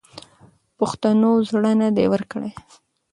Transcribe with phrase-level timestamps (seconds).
[0.77, 2.49] پښتنو زړه نه دی ورکړی.